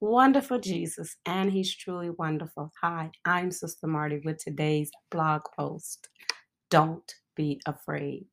[0.00, 2.70] Wonderful Jesus, and He's truly wonderful.
[2.82, 6.08] Hi, I'm Sister Marty with today's blog post.
[6.70, 8.26] Don't be afraid.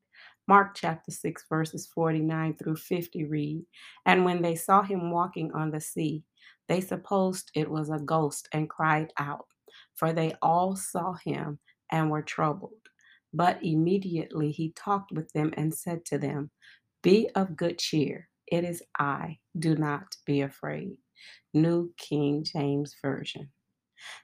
[0.47, 3.65] Mark chapter 6, verses 49 through 50 read
[4.05, 6.23] And when they saw him walking on the sea,
[6.67, 9.47] they supposed it was a ghost and cried out,
[9.95, 11.59] for they all saw him
[11.91, 12.73] and were troubled.
[13.33, 16.51] But immediately he talked with them and said to them,
[17.03, 18.29] Be of good cheer.
[18.47, 19.39] It is I.
[19.57, 20.97] Do not be afraid.
[21.55, 23.51] New King James Version.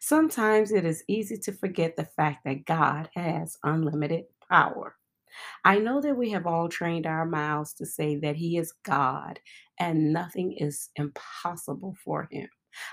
[0.02, 4.96] Sometimes it is easy to forget the fact that God has unlimited power.
[5.64, 9.40] I know that we have all trained our mouths to say that He is God
[9.80, 12.50] and nothing is impossible for Him.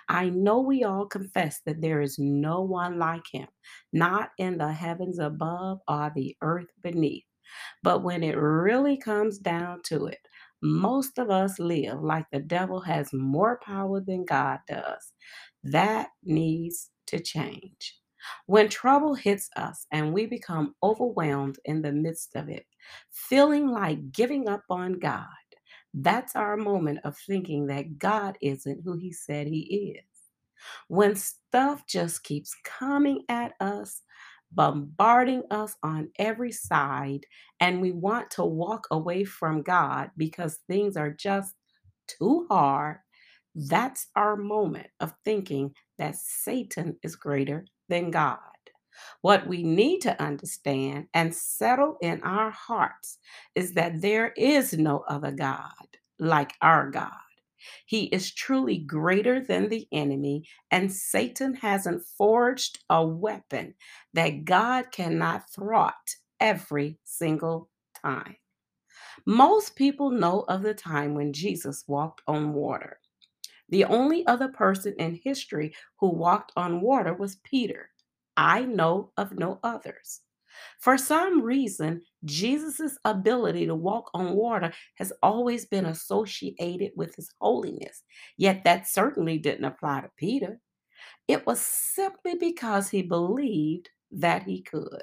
[0.09, 3.48] I know we all confess that there is no one like Him,
[3.93, 7.24] not in the heavens above or the earth beneath.
[7.82, 10.18] But when it really comes down to it,
[10.62, 15.12] most of us live like the devil has more power than God does.
[15.65, 17.96] That needs to change.
[18.46, 22.66] When trouble hits us and we become overwhelmed in the midst of it,
[23.13, 25.27] feeling like giving up on God,
[25.95, 30.04] that's our moment of thinking that God isn't who He said He is.
[30.88, 34.02] When stuff just keeps coming at us,
[34.52, 37.27] bombarding us on every side,
[37.60, 41.54] and we want to walk away from God because things are just
[42.09, 42.99] too hard,
[43.54, 48.38] that's our moment of thinking that Satan is greater than God.
[49.23, 53.19] What we need to understand and settle in our hearts
[53.54, 55.73] is that there is no other God
[56.19, 57.10] like our God.
[57.87, 63.74] He is truly greater than the enemy, and Satan hasn't forged a weapon
[64.14, 65.94] that God cannot thwart
[66.41, 67.70] every single
[68.03, 68.36] time.
[69.26, 72.98] Most people know of the time when Jesus walked on water.
[73.69, 77.91] The only other person in history who walked on water was Peter.
[78.36, 80.22] I know of no others.
[80.81, 87.30] For some reason, Jesus' ability to walk on water has always been associated with his
[87.41, 88.02] holiness,
[88.36, 90.60] yet that certainly didn't apply to Peter.
[91.26, 95.02] It was simply because he believed that he could.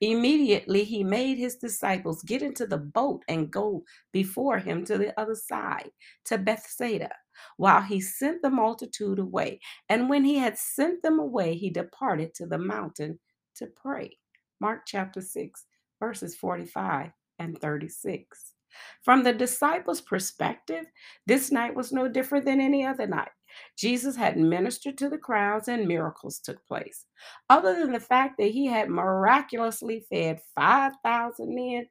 [0.00, 5.18] Immediately, he made his disciples get into the boat and go before him to the
[5.20, 5.90] other side,
[6.26, 7.10] to Bethsaida,
[7.56, 9.60] while he sent the multitude away.
[9.88, 13.18] And when he had sent them away, he departed to the mountain
[13.56, 14.16] to pray.
[14.64, 15.66] Mark chapter 6,
[16.00, 18.54] verses 45 and 36.
[19.02, 20.86] From the disciples' perspective,
[21.26, 23.28] this night was no different than any other night.
[23.76, 27.04] Jesus had ministered to the crowds and miracles took place.
[27.50, 31.86] Other than the fact that he had miraculously fed 5,000 men,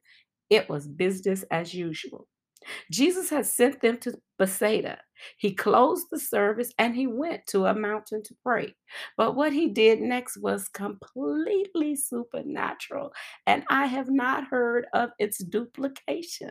[0.50, 2.26] it was business as usual.
[2.90, 4.98] Jesus had sent them to Bethsaida.
[5.38, 8.74] He closed the service and he went to a mountain to pray.
[9.16, 13.12] But what he did next was completely supernatural,
[13.46, 16.50] and I have not heard of its duplication.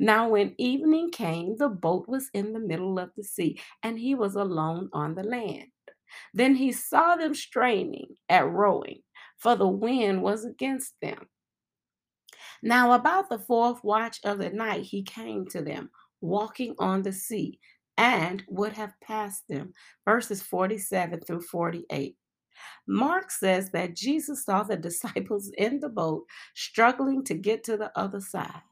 [0.00, 4.14] Now, when evening came, the boat was in the middle of the sea, and he
[4.14, 5.68] was alone on the land.
[6.32, 9.02] Then he saw them straining at rowing,
[9.36, 11.28] for the wind was against them.
[12.62, 17.12] Now, about the fourth watch of the night, he came to them, walking on the
[17.12, 17.58] sea,
[17.96, 19.72] and would have passed them.
[20.04, 22.16] Verses 47 through 48.
[22.86, 26.24] Mark says that Jesus saw the disciples in the boat
[26.54, 28.62] struggling to get to the other side.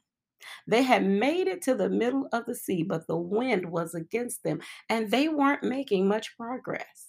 [0.66, 4.42] They had made it to the middle of the sea, but the wind was against
[4.42, 7.08] them, and they weren't making much progress.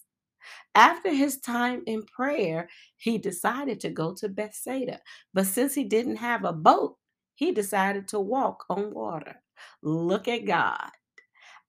[0.76, 5.00] After his time in prayer, he decided to go to Bethsaida.
[5.34, 6.98] But since he didn't have a boat,
[7.36, 9.36] he decided to walk on water.
[9.82, 10.90] Look at God.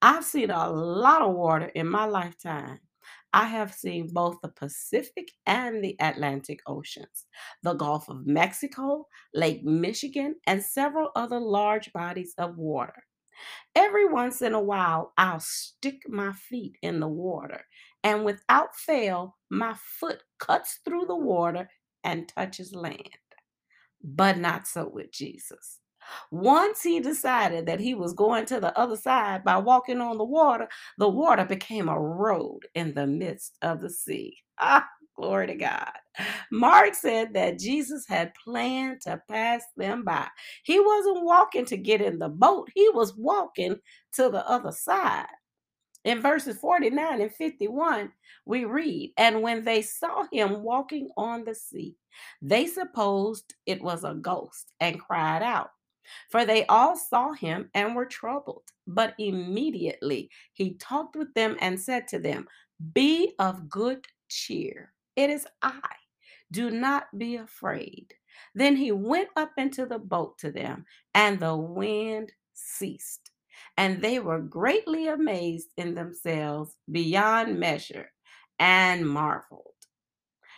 [0.00, 2.80] I've seen a lot of water in my lifetime.
[3.32, 7.26] I have seen both the Pacific and the Atlantic Oceans,
[7.62, 13.04] the Gulf of Mexico, Lake Michigan, and several other large bodies of water.
[13.74, 17.62] Every once in a while, I'll stick my feet in the water,
[18.04, 21.68] and without fail, my foot cuts through the water
[22.04, 23.18] and touches land.
[24.02, 25.80] But not so with Jesus.
[26.32, 30.24] Once he decided that he was going to the other side by walking on the
[30.24, 30.68] water,
[30.98, 34.38] the water became a road in the midst of the sea.
[34.60, 35.92] Ah, glory to God.
[36.52, 40.26] Mark said that Jesus had planned to pass them by.
[40.64, 43.76] He wasn't walking to get in the boat, he was walking
[44.14, 45.26] to the other side.
[46.04, 48.12] In verses 49 and 51,
[48.46, 51.96] we read, And when they saw him walking on the sea,
[52.40, 55.70] they supposed it was a ghost and cried out.
[56.30, 58.64] For they all saw him and were troubled.
[58.86, 62.48] But immediately he talked with them and said to them,
[62.94, 64.92] Be of good cheer.
[65.16, 65.80] It is I.
[66.50, 68.14] Do not be afraid.
[68.54, 73.27] Then he went up into the boat to them, and the wind ceased.
[73.76, 78.10] And they were greatly amazed in themselves beyond measure
[78.58, 79.74] and marveled.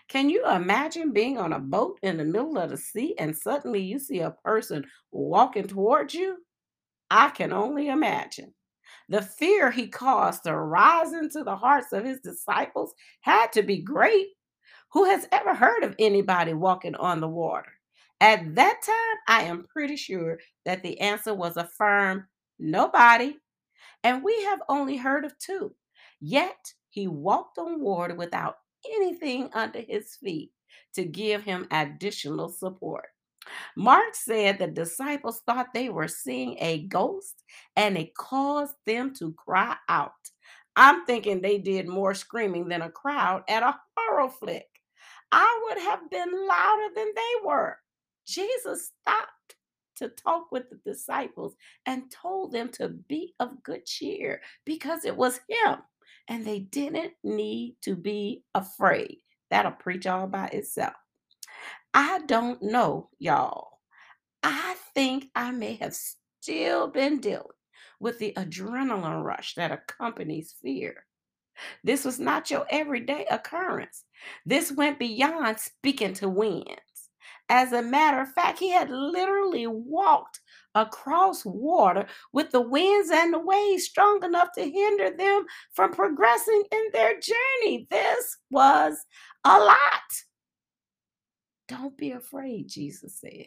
[0.08, 3.80] Can you imagine being on a boat in the middle of the sea and suddenly
[3.80, 6.38] you see a person walking towards you?
[7.10, 8.52] I can only imagine.
[9.08, 13.82] The fear he caused to rise into the hearts of his disciples had to be
[13.82, 14.28] great.
[14.92, 17.72] Who has ever heard of anybody walking on the water?
[18.20, 22.26] At that time, I am pretty sure that the answer was a firm
[22.60, 23.36] nobody.
[24.04, 25.74] And we have only heard of two.
[26.20, 28.56] Yet he walked on water without
[28.94, 30.52] anything under his feet
[30.94, 33.06] to give him additional support.
[33.76, 37.42] Mark said the disciples thought they were seeing a ghost
[37.76, 40.12] and it caused them to cry out.
[40.76, 44.66] I'm thinking they did more screaming than a crowd at a horror flick.
[45.32, 47.76] I would have been louder than they were.
[48.26, 49.30] Jesus stopped
[50.00, 51.54] to talk with the disciples
[51.86, 55.76] and told them to be of good cheer because it was him
[56.28, 59.18] and they didn't need to be afraid.
[59.50, 60.94] That'll preach all by itself.
[61.94, 63.80] I don't know, y'all.
[64.42, 67.46] I think I may have still been dealing
[67.98, 71.04] with the adrenaline rush that accompanies fear.
[71.84, 74.04] This was not your everyday occurrence.
[74.46, 76.80] This went beyond speaking to winds.
[77.50, 80.38] As a matter of fact, he had literally walked
[80.76, 86.62] across water with the winds and the waves strong enough to hinder them from progressing
[86.70, 87.88] in their journey.
[87.90, 89.04] This was
[89.44, 89.78] a lot.
[91.66, 93.46] Don't be afraid, Jesus said.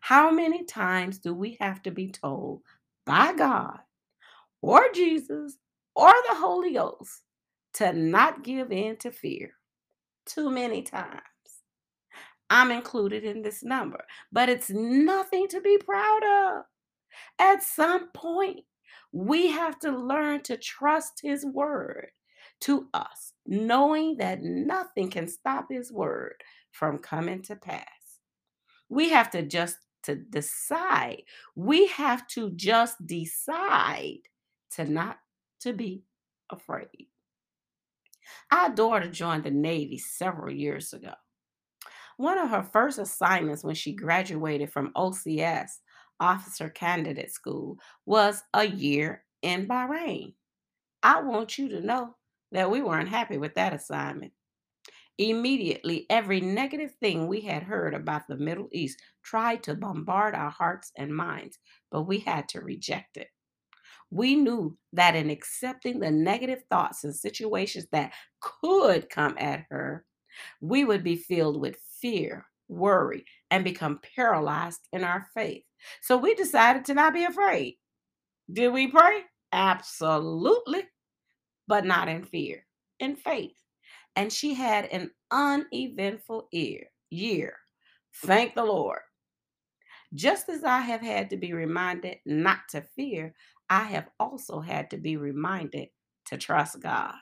[0.00, 2.62] How many times do we have to be told
[3.04, 3.80] by God
[4.62, 5.58] or Jesus
[5.94, 7.24] or the Holy Ghost
[7.74, 9.50] to not give in to fear?
[10.24, 11.20] Too many times.
[12.50, 16.64] I'm included in this number, but it's nothing to be proud of.
[17.38, 18.64] At some point,
[19.12, 22.08] we have to learn to trust His word
[22.62, 26.34] to us, knowing that nothing can stop His word
[26.72, 27.84] from coming to pass.
[28.88, 31.22] We have to just to decide.
[31.54, 34.20] We have to just decide
[34.72, 35.18] to not
[35.60, 36.04] to be
[36.50, 37.08] afraid.
[38.50, 41.12] Our daughter joined the Navy several years ago.
[42.18, 45.70] One of her first assignments when she graduated from OCS,
[46.18, 50.34] Officer Candidate School, was a year in Bahrain.
[51.00, 52.16] I want you to know
[52.50, 54.32] that we weren't happy with that assignment.
[55.16, 60.50] Immediately, every negative thing we had heard about the Middle East tried to bombard our
[60.50, 61.60] hearts and minds,
[61.92, 63.28] but we had to reject it.
[64.10, 70.04] We knew that in accepting the negative thoughts and situations that could come at her,
[70.60, 75.64] we would be filled with fear, worry, and become paralyzed in our faith.
[76.02, 77.76] So we decided to not be afraid.
[78.52, 79.22] Did we pray?
[79.52, 80.84] Absolutely,
[81.66, 82.66] but not in fear,
[83.00, 83.56] in faith.
[84.16, 86.86] And she had an uneventful year.
[87.10, 87.54] year.
[88.24, 89.00] Thank the Lord.
[90.14, 93.34] Just as I have had to be reminded not to fear,
[93.70, 95.88] I have also had to be reminded
[96.26, 97.14] to trust God.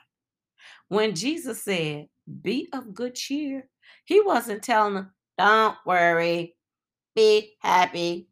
[0.87, 2.07] When Jesus said,
[2.41, 3.69] Be of good cheer,
[4.05, 6.55] he wasn't telling them, Don't worry,
[7.15, 8.29] be happy.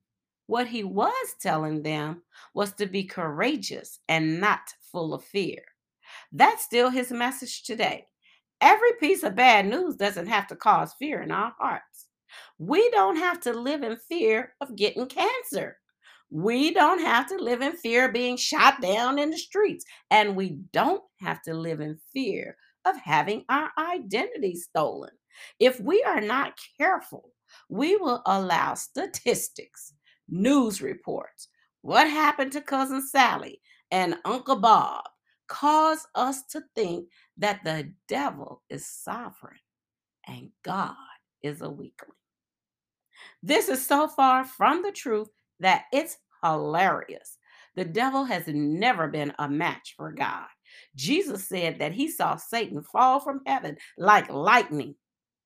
[0.47, 2.21] What he was telling them
[2.53, 5.63] was to be courageous and not full of fear.
[6.31, 8.07] That's still his message today.
[8.61, 12.07] Every piece of bad news doesn't have to cause fear in our hearts.
[12.57, 15.77] We don't have to live in fear of getting cancer.
[16.29, 19.85] We don't have to live in fear of being shot down in the streets.
[20.11, 25.11] And we don't have to live in fear of having our identity stolen.
[25.59, 27.31] If we are not careful,
[27.69, 29.93] we will allow statistics,
[30.29, 31.49] news reports,
[31.81, 33.61] what happened to Cousin Sally
[33.91, 35.03] and Uncle Bob
[35.47, 39.59] cause us to think that the devil is sovereign
[40.27, 40.95] and God
[41.43, 42.11] is a weakling.
[43.43, 47.37] This is so far from the truth that it's hilarious.
[47.75, 50.47] The devil has never been a match for God.
[50.95, 54.95] Jesus said that he saw Satan fall from heaven like lightning.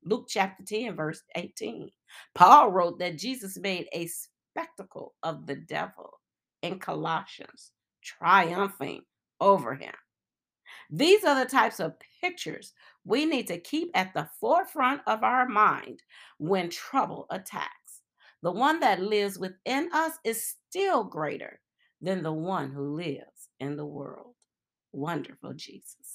[0.03, 1.89] Luke chapter 10, verse 18.
[2.35, 6.19] Paul wrote that Jesus made a spectacle of the devil
[6.61, 7.71] in Colossians,
[8.01, 9.01] triumphing
[9.39, 9.93] over him.
[10.89, 12.73] These are the types of pictures
[13.05, 16.01] we need to keep at the forefront of our mind
[16.37, 18.01] when trouble attacks.
[18.41, 21.59] The one that lives within us is still greater
[22.01, 24.35] than the one who lives in the world.
[24.93, 26.08] Wonderful Jesus.